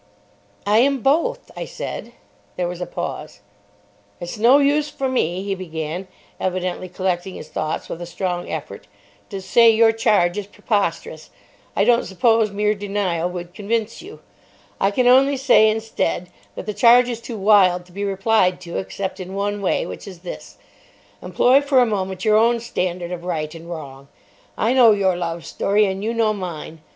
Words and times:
"I 0.65 0.79
am 0.79 1.01
both," 1.01 1.51
I 1.55 1.65
said. 1.65 2.13
There 2.55 2.67
was 2.67 2.81
a 2.81 2.87
pause. 2.87 3.41
"It's 4.19 4.39
no 4.39 4.57
use 4.57 4.89
for 4.89 5.07
me," 5.07 5.43
he 5.43 5.53
began, 5.53 6.07
evidently 6.39 6.89
collecting 6.89 7.35
his 7.35 7.49
thoughts 7.49 7.87
with 7.87 8.01
a 8.01 8.07
strong 8.07 8.49
effort, 8.49 8.87
"to 9.29 9.39
say 9.39 9.69
your 9.69 9.91
charge 9.91 10.39
is 10.39 10.47
preposterous. 10.47 11.29
I 11.75 11.83
don't 11.83 12.05
suppose 12.05 12.49
mere 12.49 12.73
denial 12.73 13.29
would 13.29 13.53
convince 13.53 14.01
you. 14.01 14.21
I 14.79 14.89
can 14.89 15.05
only 15.07 15.37
say, 15.37 15.69
instead, 15.69 16.31
that 16.55 16.65
the 16.65 16.73
charge 16.73 17.07
is 17.07 17.21
too 17.21 17.37
wild 17.37 17.85
to 17.85 17.91
be 17.91 18.03
replied 18.03 18.59
to 18.61 18.79
except 18.79 19.19
in 19.19 19.35
one 19.35 19.61
way, 19.61 19.85
which 19.85 20.07
is 20.07 20.21
this. 20.21 20.57
Employ 21.21 21.61
for 21.61 21.77
a 21.79 21.85
moment 21.85 22.25
your 22.25 22.37
own 22.37 22.59
standard 22.59 23.11
of 23.11 23.23
right 23.23 23.53
and 23.53 23.69
wrong. 23.69 24.07
I 24.57 24.73
know 24.73 24.93
your 24.93 25.15
love 25.15 25.45
story, 25.45 25.85
and 25.85 26.03
you 26.03 26.11
know 26.11 26.33
mine. 26.33 26.81